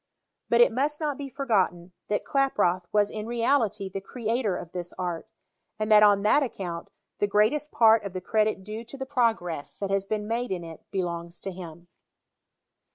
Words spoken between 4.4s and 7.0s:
of this art, and that on that account